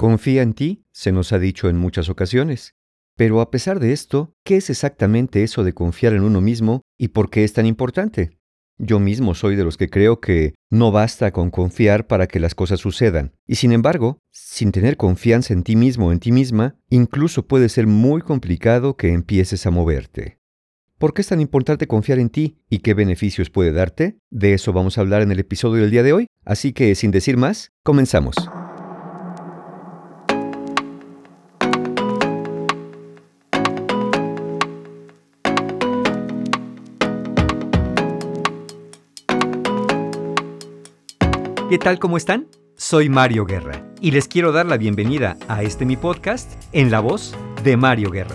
[0.00, 2.74] Confía en ti, se nos ha dicho en muchas ocasiones.
[3.18, 7.08] Pero a pesar de esto, ¿qué es exactamente eso de confiar en uno mismo y
[7.08, 8.38] por qué es tan importante?
[8.78, 12.54] Yo mismo soy de los que creo que no basta con confiar para que las
[12.54, 13.34] cosas sucedan.
[13.46, 17.68] Y sin embargo, sin tener confianza en ti mismo o en ti misma, incluso puede
[17.68, 20.38] ser muy complicado que empieces a moverte.
[20.96, 24.16] ¿Por qué es tan importante confiar en ti y qué beneficios puede darte?
[24.30, 27.10] De eso vamos a hablar en el episodio del día de hoy, así que sin
[27.10, 28.36] decir más, comenzamos.
[41.70, 42.00] ¿Qué tal?
[42.00, 42.48] ¿Cómo están?
[42.74, 46.98] Soy Mario Guerra y les quiero dar la bienvenida a este mi podcast en la
[46.98, 48.34] voz de Mario Guerra.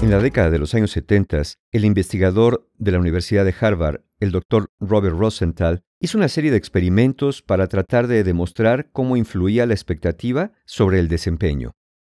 [0.00, 4.30] En la década de los años 70, el investigador de la Universidad de Harvard, el
[4.30, 9.74] doctor Robert Rosenthal, hizo una serie de experimentos para tratar de demostrar cómo influía la
[9.74, 11.72] expectativa sobre el desempeño.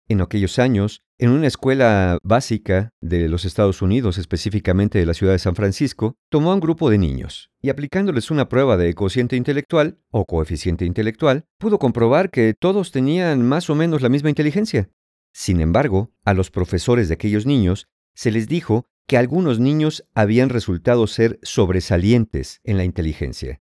[0.10, 5.32] En aquellos años, en una escuela básica de los Estados Unidos, específicamente de la ciudad
[5.32, 9.38] de San Francisco, tomó a un grupo de niños y aplicándoles una prueba de cociente
[9.38, 14.90] intelectual o coeficiente intelectual, pudo comprobar que todos tenían más o menos la misma inteligencia.
[15.34, 20.50] Sin embargo, a los profesores de aquellos niños se les dijo que algunos niños habían
[20.50, 23.62] resultado ser sobresalientes en la inteligencia.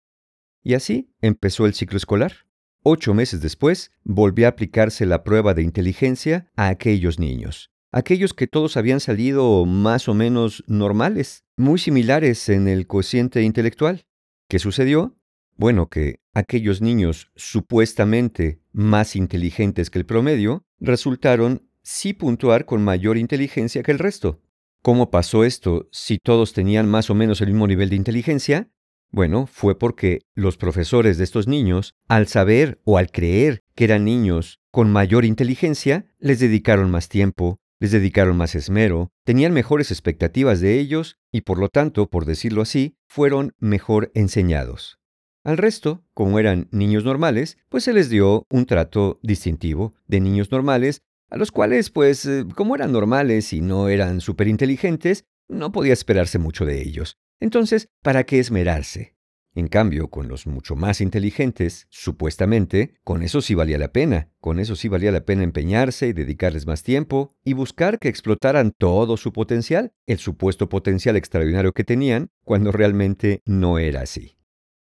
[0.63, 2.45] Y así empezó el ciclo escolar.
[2.83, 8.47] Ocho meses después, volvió a aplicarse la prueba de inteligencia a aquellos niños, aquellos que
[8.47, 14.05] todos habían salido más o menos normales, muy similares en el cociente intelectual.
[14.47, 15.17] ¿Qué sucedió?
[15.57, 23.17] Bueno, que aquellos niños supuestamente más inteligentes que el promedio resultaron sí puntuar con mayor
[23.17, 24.41] inteligencia que el resto.
[24.85, 28.69] ¿Cómo pasó esto si todos tenían más o menos el mismo nivel de inteligencia?
[29.09, 34.05] Bueno, fue porque los profesores de estos niños, al saber o al creer que eran
[34.05, 40.61] niños con mayor inteligencia, les dedicaron más tiempo, les dedicaron más esmero, tenían mejores expectativas
[40.61, 44.99] de ellos y por lo tanto, por decirlo así, fueron mejor enseñados.
[45.43, 50.51] Al resto, como eran niños normales, pues se les dio un trato distintivo de niños
[50.51, 51.01] normales,
[51.35, 56.39] a los cuales, pues, eh, como eran normales y no eran superinteligentes, no podía esperarse
[56.39, 57.17] mucho de ellos.
[57.41, 59.17] Entonces, ¿para qué esmerarse?
[59.53, 64.59] En cambio, con los mucho más inteligentes, supuestamente, con eso sí valía la pena, con
[64.59, 69.17] eso sí valía la pena empeñarse y dedicarles más tiempo y buscar que explotaran todo
[69.17, 74.37] su potencial, el supuesto potencial extraordinario que tenían, cuando realmente no era así.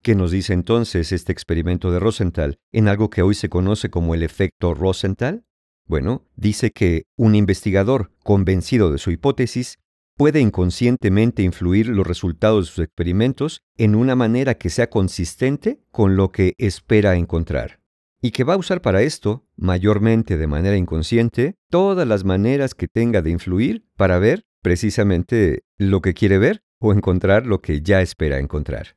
[0.03, 4.17] ¿Qué nos dice entonces este experimento de Rosenthal en algo que hoy se conoce como
[4.17, 5.45] el efecto Rosenthal?
[5.93, 9.79] Bueno, dice que un investigador convencido de su hipótesis
[10.17, 16.17] puede inconscientemente influir los resultados de sus experimentos en una manera que sea consistente con
[16.17, 17.81] lo que espera encontrar.
[18.23, 22.89] Y que va a usar para esto, mayormente de manera inconsciente, todas las maneras que
[22.89, 28.01] tenga de influir para ver precisamente lo que quiere ver o encontrar lo que ya
[28.01, 28.97] espera encontrar.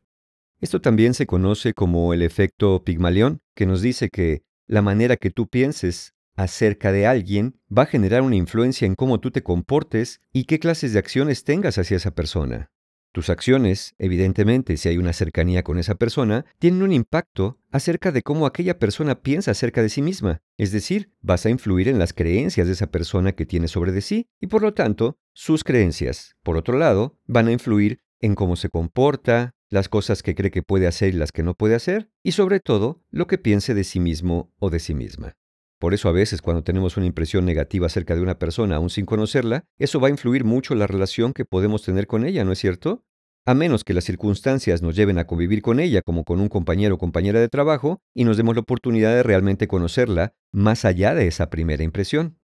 [0.61, 5.29] Esto también se conoce como el efecto Pigmalión, que nos dice que la manera que
[5.29, 10.21] tú pienses acerca de alguien va a generar una influencia en cómo tú te comportes
[10.31, 12.71] y qué clases de acciones tengas hacia esa persona.
[13.15, 18.21] Tus acciones, evidentemente, si hay una cercanía con esa persona, tienen un impacto acerca de
[18.21, 20.41] cómo aquella persona piensa acerca de sí misma.
[20.57, 24.01] Es decir, vas a influir en las creencias de esa persona que tiene sobre de
[24.01, 28.57] sí y por lo tanto, sus creencias, por otro lado, van a influir en cómo
[28.57, 32.09] se comporta, las cosas que cree que puede hacer y las que no puede hacer,
[32.21, 35.37] y sobre todo, lo que piense de sí mismo o de sí misma.
[35.79, 39.05] Por eso a veces cuando tenemos una impresión negativa acerca de una persona aún sin
[39.05, 42.59] conocerla, eso va a influir mucho la relación que podemos tener con ella, ¿no es
[42.59, 43.03] cierto?
[43.45, 46.95] A menos que las circunstancias nos lleven a convivir con ella como con un compañero
[46.95, 51.27] o compañera de trabajo y nos demos la oportunidad de realmente conocerla más allá de
[51.27, 52.39] esa primera impresión.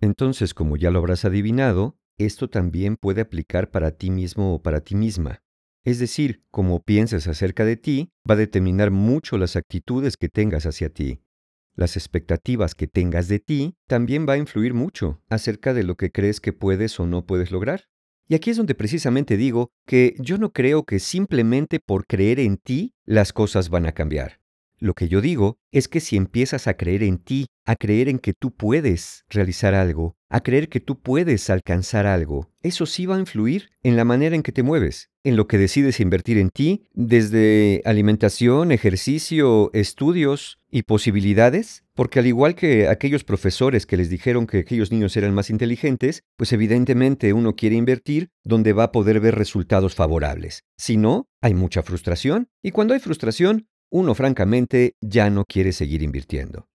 [0.00, 4.82] Entonces, como ya lo habrás adivinado, esto también puede aplicar para ti mismo o para
[4.82, 5.42] ti misma.
[5.84, 10.66] Es decir, como piensas acerca de ti va a determinar mucho las actitudes que tengas
[10.66, 11.20] hacia ti.
[11.76, 16.10] Las expectativas que tengas de ti también va a influir mucho acerca de lo que
[16.10, 17.84] crees que puedes o no puedes lograr.
[18.28, 22.56] Y aquí es donde precisamente digo que yo no creo que simplemente por creer en
[22.56, 24.40] ti las cosas van a cambiar.
[24.78, 28.18] Lo que yo digo es que si empiezas a creer en ti, a creer en
[28.18, 33.16] que tú puedes realizar algo, a creer que tú puedes alcanzar algo, eso sí va
[33.16, 36.50] a influir en la manera en que te mueves, en lo que decides invertir en
[36.50, 44.10] ti, desde alimentación, ejercicio, estudios y posibilidades, porque al igual que aquellos profesores que les
[44.10, 48.92] dijeron que aquellos niños eran más inteligentes, pues evidentemente uno quiere invertir donde va a
[48.92, 50.62] poder ver resultados favorables.
[50.78, 56.02] Si no, hay mucha frustración, y cuando hay frustración, uno francamente ya no quiere seguir
[56.02, 56.68] invirtiendo.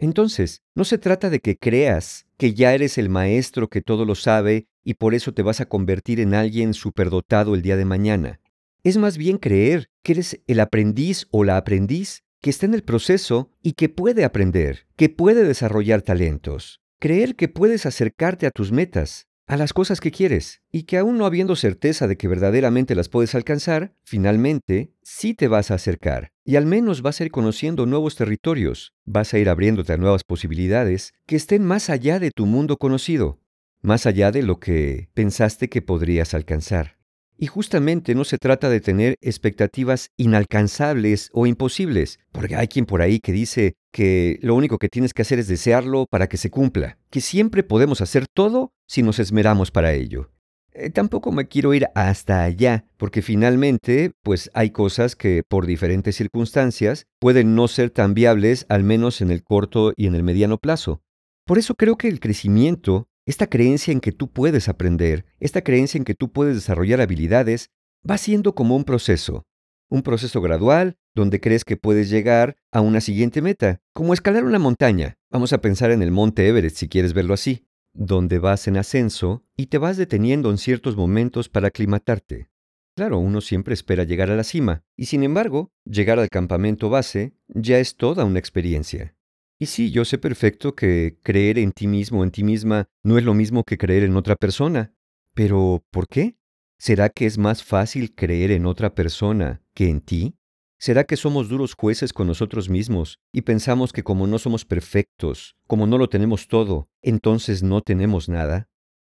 [0.00, 4.14] Entonces, no se trata de que creas que ya eres el maestro que todo lo
[4.14, 8.40] sabe y por eso te vas a convertir en alguien superdotado el día de mañana.
[8.82, 12.82] Es más bien creer que eres el aprendiz o la aprendiz que está en el
[12.82, 16.80] proceso y que puede aprender, que puede desarrollar talentos.
[16.98, 21.18] Creer que puedes acercarte a tus metas, a las cosas que quieres, y que aún
[21.18, 26.32] no habiendo certeza de que verdaderamente las puedes alcanzar, finalmente sí te vas a acercar,
[26.50, 30.24] y al menos vas a ir conociendo nuevos territorios, vas a ir abriéndote a nuevas
[30.24, 33.38] posibilidades que estén más allá de tu mundo conocido,
[33.82, 36.96] más allá de lo que pensaste que podrías alcanzar.
[37.38, 43.00] Y justamente no se trata de tener expectativas inalcanzables o imposibles, porque hay quien por
[43.00, 46.50] ahí que dice que lo único que tienes que hacer es desearlo para que se
[46.50, 50.32] cumpla, que siempre podemos hacer todo si nos esmeramos para ello.
[50.72, 56.16] Eh, tampoco me quiero ir hasta allá, porque finalmente, pues hay cosas que por diferentes
[56.16, 60.58] circunstancias pueden no ser tan viables, al menos en el corto y en el mediano
[60.58, 61.02] plazo.
[61.44, 65.98] Por eso creo que el crecimiento esta creencia en que tú puedes aprender, esta creencia
[65.98, 67.70] en que tú puedes desarrollar habilidades,
[68.08, 69.44] va siendo como un proceso,
[69.88, 74.58] un proceso gradual donde crees que puedes llegar a una siguiente meta, como escalar una
[74.58, 75.16] montaña.
[75.30, 79.44] Vamos a pensar en el monte Everest si quieres verlo así, donde vas en ascenso
[79.56, 82.50] y te vas deteniendo en ciertos momentos para aclimatarte.
[82.96, 87.34] Claro, uno siempre espera llegar a la cima, y sin embargo, llegar al campamento base
[87.48, 89.16] ya es toda una experiencia.
[89.58, 93.24] Y sí, yo sé perfecto que creer en ti mismo, en ti misma, no es
[93.24, 94.94] lo mismo que creer en otra persona.
[95.34, 96.38] Pero, ¿por qué?
[96.78, 100.39] ¿Será que es más fácil creer en otra persona que en ti?
[100.82, 105.54] ¿Será que somos duros jueces con nosotros mismos y pensamos que como no somos perfectos,
[105.66, 108.70] como no lo tenemos todo, entonces no tenemos nada?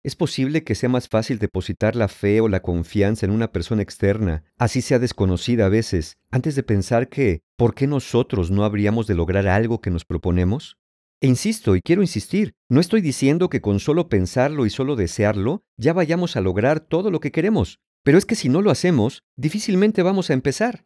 [0.04, 3.81] Es posible que sea más fácil depositar la fe o la confianza en una persona
[3.81, 9.07] externa, así sea desconocida a veces, antes de pensar que, ¿por qué nosotros no habríamos
[9.07, 10.75] de lograr algo que nos proponemos?
[11.21, 15.63] E insisto, y quiero insistir, no estoy diciendo que con solo pensarlo y solo desearlo
[15.77, 19.24] ya vayamos a lograr todo lo que queremos, pero es que si no lo hacemos,
[19.38, 20.83] difícilmente vamos a empezar.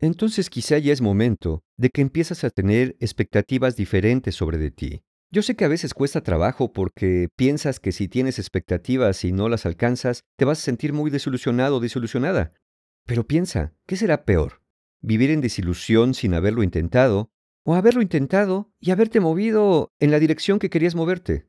[0.00, 5.02] Entonces quizá ya es momento de que empiezas a tener expectativas diferentes sobre de ti.
[5.30, 9.48] Yo sé que a veces cuesta trabajo porque piensas que si tienes expectativas y no
[9.48, 12.52] las alcanzas, te vas a sentir muy desilusionado o desilusionada.
[13.06, 14.62] Pero piensa, ¿qué será peor?
[15.02, 17.30] ¿Vivir en desilusión sin haberlo intentado?
[17.64, 21.46] ¿O haberlo intentado y haberte movido en la dirección que querías moverte?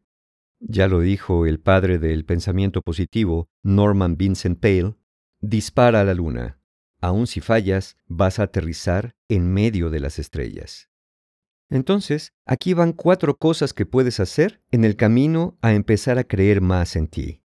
[0.59, 4.95] Ya lo dijo el padre del pensamiento positivo, Norman Vincent Pale,
[5.39, 6.58] dispara a la luna.
[7.01, 10.89] Aun si fallas, vas a aterrizar en medio de las estrellas.
[11.69, 16.61] Entonces, aquí van cuatro cosas que puedes hacer en el camino a empezar a creer
[16.61, 17.43] más en ti.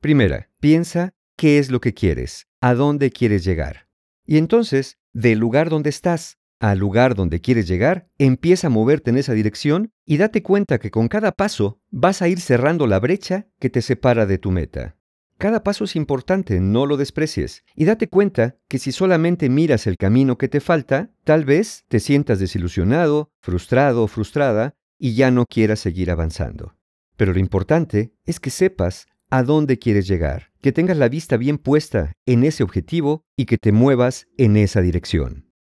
[0.00, 3.88] Primera, piensa qué es lo que quieres, a dónde quieres llegar.
[4.24, 9.18] Y entonces, del lugar donde estás al lugar donde quieres llegar, empieza a moverte en
[9.18, 13.46] esa dirección y date cuenta que con cada paso vas a ir cerrando la brecha
[13.60, 14.97] que te separa de tu meta.
[15.38, 17.62] Cada paso es importante, no lo desprecies.
[17.76, 22.00] Y date cuenta que si solamente miras el camino que te falta, tal vez te
[22.00, 26.74] sientas desilusionado, frustrado o frustrada y ya no quieras seguir avanzando.
[27.16, 31.58] Pero lo importante es que sepas a dónde quieres llegar, que tengas la vista bien
[31.58, 35.52] puesta en ese objetivo y que te muevas en esa dirección.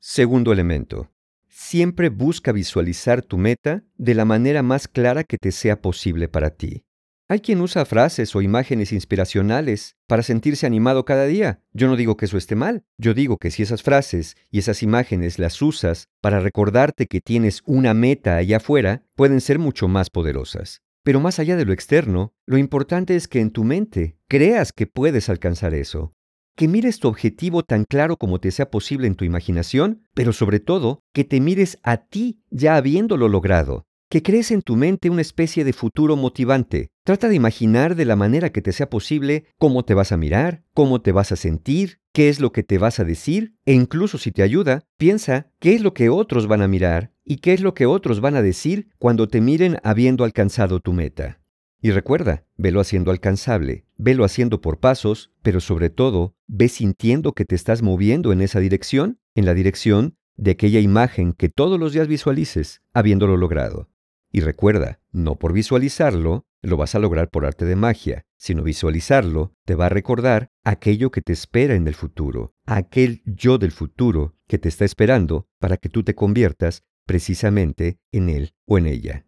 [0.00, 1.12] Segundo elemento.
[1.48, 6.50] Siempre busca visualizar tu meta de la manera más clara que te sea posible para
[6.50, 6.84] ti.
[7.30, 11.62] Hay quien usa frases o imágenes inspiracionales para sentirse animado cada día.
[11.72, 12.82] Yo no digo que eso esté mal.
[12.98, 17.62] Yo digo que si esas frases y esas imágenes las usas para recordarte que tienes
[17.66, 20.82] una meta allá afuera, pueden ser mucho más poderosas.
[21.04, 24.88] Pero más allá de lo externo, lo importante es que en tu mente creas que
[24.88, 26.12] puedes alcanzar eso.
[26.56, 30.58] Que mires tu objetivo tan claro como te sea posible en tu imaginación, pero sobre
[30.58, 35.20] todo, que te mires a ti ya habiéndolo logrado que crees en tu mente una
[35.22, 36.88] especie de futuro motivante.
[37.04, 40.64] Trata de imaginar de la manera que te sea posible cómo te vas a mirar,
[40.74, 44.18] cómo te vas a sentir, qué es lo que te vas a decir, e incluso
[44.18, 47.60] si te ayuda, piensa qué es lo que otros van a mirar y qué es
[47.60, 51.40] lo que otros van a decir cuando te miren habiendo alcanzado tu meta.
[51.80, 57.44] Y recuerda, velo haciendo alcanzable, velo haciendo por pasos, pero sobre todo, ve sintiendo que
[57.44, 61.92] te estás moviendo en esa dirección, en la dirección de aquella imagen que todos los
[61.92, 63.88] días visualices, habiéndolo logrado.
[64.32, 69.54] Y recuerda, no por visualizarlo lo vas a lograr por arte de magia, sino visualizarlo
[69.64, 74.36] te va a recordar aquello que te espera en el futuro, aquel yo del futuro
[74.46, 79.26] que te está esperando para que tú te conviertas precisamente en él o en ella.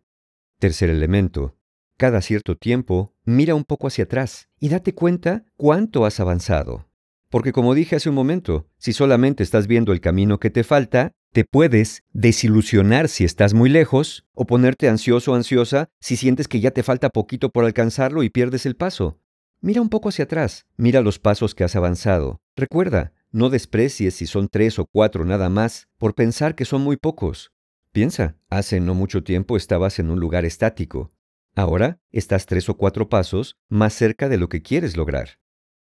[0.58, 1.56] Tercer elemento.
[1.96, 6.88] Cada cierto tiempo, mira un poco hacia atrás y date cuenta cuánto has avanzado.
[7.28, 11.12] Porque como dije hace un momento, si solamente estás viendo el camino que te falta,
[11.32, 16.60] te puedes desilusionar si estás muy lejos o ponerte ansioso o ansiosa si sientes que
[16.60, 19.18] ya te falta poquito por alcanzarlo y pierdes el paso.
[19.62, 22.42] Mira un poco hacia atrás, mira los pasos que has avanzado.
[22.54, 26.98] Recuerda, no desprecies si son tres o cuatro nada más por pensar que son muy
[26.98, 27.50] pocos.
[27.92, 31.12] Piensa, hace no mucho tiempo estabas en un lugar estático.
[31.54, 35.38] Ahora estás tres o cuatro pasos más cerca de lo que quieres lograr.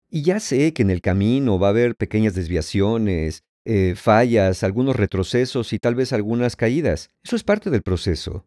[0.09, 4.95] Y ya sé que en el camino va a haber pequeñas desviaciones, eh, fallas, algunos
[4.95, 7.09] retrocesos y tal vez algunas caídas.
[7.23, 8.45] Eso es parte del proceso.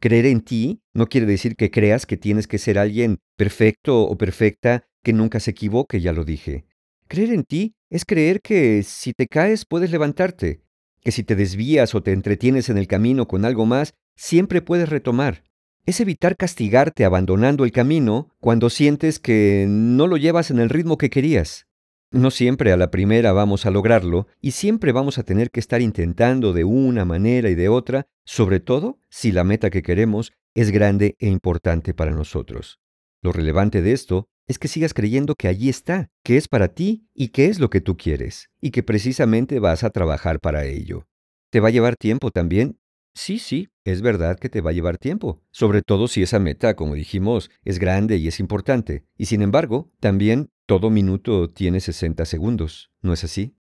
[0.00, 4.18] Creer en ti no quiere decir que creas que tienes que ser alguien perfecto o
[4.18, 6.66] perfecta que nunca se equivoque, ya lo dije.
[7.08, 10.62] Creer en ti es creer que si te caes puedes levantarte,
[11.00, 14.88] que si te desvías o te entretienes en el camino con algo más, siempre puedes
[14.88, 15.44] retomar.
[15.86, 20.98] Es evitar castigarte abandonando el camino cuando sientes que no lo llevas en el ritmo
[20.98, 21.68] que querías.
[22.12, 25.82] No siempre a la primera vamos a lograrlo y siempre vamos a tener que estar
[25.82, 30.70] intentando de una manera y de otra, sobre todo si la meta que queremos es
[30.70, 32.78] grande e importante para nosotros.
[33.22, 37.08] Lo relevante de esto es que sigas creyendo que allí está, que es para ti
[37.12, 41.08] y que es lo que tú quieres, y que precisamente vas a trabajar para ello.
[41.50, 42.78] ¿Te va a llevar tiempo también?
[43.14, 46.76] Sí, sí, es verdad que te va a llevar tiempo, sobre todo si esa meta,
[46.76, 49.04] como dijimos, es grande y es importante.
[49.16, 53.56] Y sin embargo, también todo minuto tiene 60 segundos, ¿no es así?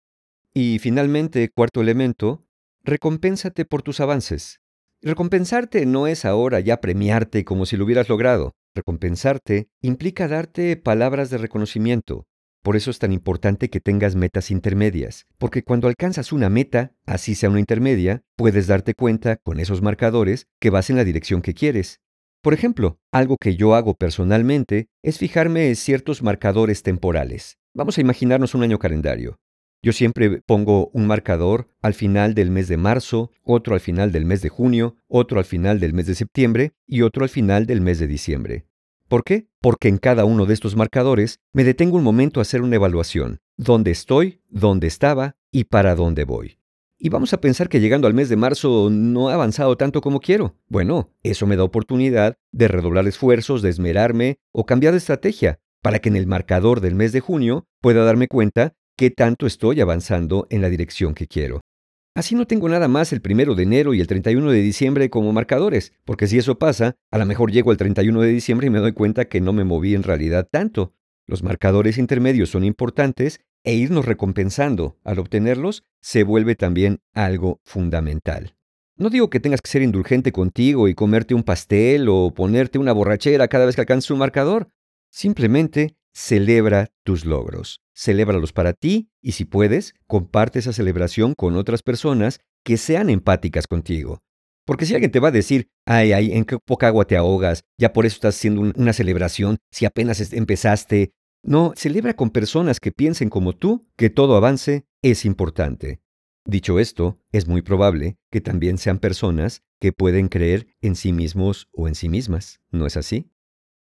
[0.54, 2.46] Y finalmente, cuarto elemento,
[2.84, 4.62] recompénsate por tus avances.
[5.02, 8.54] Recompensarte no es ahora ya premiarte como si lo hubieras logrado.
[8.74, 12.26] Recompensarte implica darte palabras de reconocimiento.
[12.62, 17.36] Por eso es tan importante que tengas metas intermedias, porque cuando alcanzas una meta, así
[17.36, 21.54] sea una intermedia, puedes darte cuenta con esos marcadores que vas en la dirección que
[21.54, 22.00] quieres.
[22.44, 27.58] Por ejemplo, algo que yo hago personalmente es fijarme en ciertos marcadores temporales.
[27.74, 29.40] Vamos a imaginarnos un año calendario.
[29.82, 34.26] Yo siempre pongo un marcador al final del mes de marzo, otro al final del
[34.26, 37.80] mes de junio, otro al final del mes de septiembre y otro al final del
[37.80, 38.66] mes de diciembre.
[39.08, 39.48] ¿Por qué?
[39.62, 43.40] Porque en cada uno de estos marcadores me detengo un momento a hacer una evaluación.
[43.56, 44.42] ¿Dónde estoy?
[44.50, 45.38] ¿Dónde estaba?
[45.50, 46.58] ¿Y para dónde voy?
[47.06, 50.22] Y vamos a pensar que llegando al mes de marzo no he avanzado tanto como
[50.22, 50.56] quiero.
[50.70, 56.00] Bueno, eso me da oportunidad de redoblar esfuerzos, de esmerarme o cambiar de estrategia, para
[56.00, 60.48] que en el marcador del mes de junio pueda darme cuenta qué tanto estoy avanzando
[60.50, 61.60] en la dirección que quiero.
[62.16, 65.34] Así no tengo nada más el primero de enero y el 31 de diciembre como
[65.34, 68.80] marcadores, porque si eso pasa, a lo mejor llego al 31 de diciembre y me
[68.80, 70.94] doy cuenta que no me moví en realidad tanto.
[71.28, 78.56] Los marcadores intermedios son importantes e irnos recompensando al obtenerlos se vuelve también algo fundamental.
[78.96, 82.94] No digo que tengas que ser indulgente contigo y comerte un pastel o ponerte una
[82.94, 84.70] borrachera cada vez que alcances un marcador.
[85.10, 87.82] Simplemente celebra tus logros.
[87.96, 93.68] Celébralos para ti y si puedes, comparte esa celebración con otras personas que sean empáticas
[93.68, 94.20] contigo.
[94.66, 97.64] Porque si alguien te va a decir, ay, ay, en qué poca agua te ahogas,
[97.78, 101.12] ya por eso estás haciendo una celebración, si apenas empezaste,
[101.44, 106.02] no, celebra con personas que piensen como tú que todo avance es importante.
[106.46, 111.68] Dicho esto, es muy probable que también sean personas que pueden creer en sí mismos
[111.74, 113.30] o en sí mismas, ¿no es así?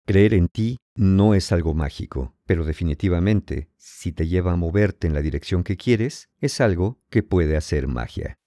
[0.06, 5.14] Creer en ti no es algo mágico, pero definitivamente, si te lleva a moverte en
[5.14, 8.40] la dirección que quieres, es algo que puede hacer magia.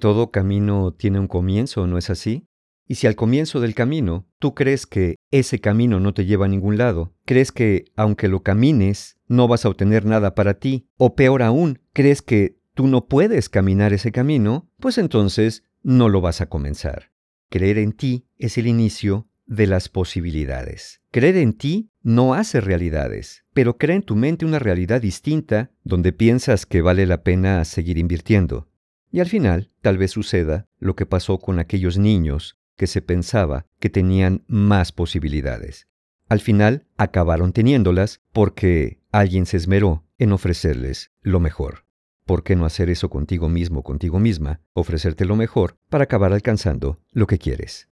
[0.00, 2.48] Todo camino tiene un comienzo, ¿no es así?
[2.88, 6.48] Y si al comienzo del camino tú crees que ese camino no te lleva a
[6.48, 11.14] ningún lado, crees que aunque lo camines no vas a obtener nada para ti, o
[11.14, 16.40] peor aún, crees que tú no puedes caminar ese camino, pues entonces no lo vas
[16.40, 17.12] a comenzar.
[17.50, 21.02] Creer en ti es el inicio de las posibilidades.
[21.10, 26.12] Creer en ti no hace realidades, pero crea en tu mente una realidad distinta donde
[26.12, 28.69] piensas que vale la pena seguir invirtiendo.
[29.10, 33.66] Y al final, tal vez suceda lo que pasó con aquellos niños que se pensaba
[33.78, 35.88] que tenían más posibilidades.
[36.28, 41.84] Al final, acabaron teniéndolas porque alguien se esmeró en ofrecerles lo mejor.
[42.24, 47.00] ¿Por qué no hacer eso contigo mismo, contigo misma, ofrecerte lo mejor para acabar alcanzando
[47.10, 47.88] lo que quieres?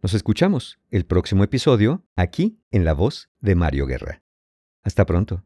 [0.00, 4.22] Nos escuchamos el próximo episodio aquí en La Voz de Mario Guerra.
[4.84, 5.44] Hasta pronto.